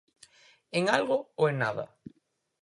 [0.77, 1.85] ¿En algo ou en nada?